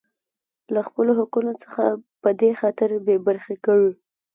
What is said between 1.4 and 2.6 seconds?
څـخـه پـه دې